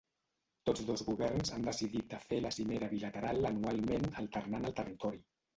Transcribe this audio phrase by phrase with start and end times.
[0.69, 5.25] Tots dos governs han decidit de fer la cimera bilateral anualment alternant el territori.